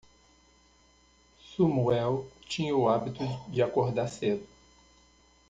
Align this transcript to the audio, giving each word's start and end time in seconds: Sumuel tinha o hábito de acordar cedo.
Sumuel 1.55 2.25
tinha 2.49 2.73
o 2.75 2.89
hábito 2.89 3.23
de 3.51 3.61
acordar 3.61 4.09
cedo. 4.09 4.43